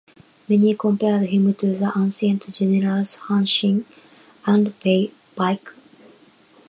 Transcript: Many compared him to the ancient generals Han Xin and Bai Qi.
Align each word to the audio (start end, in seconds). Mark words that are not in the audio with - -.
Many 0.49 0.73
compared 0.75 1.29
him 1.29 1.53
to 1.53 1.75
the 1.75 1.91
ancient 1.95 2.51
generals 2.55 3.17
Han 3.17 3.45
Xin 3.45 3.85
and 4.47 4.73
Bai 4.79 5.11
Qi. 5.37 5.73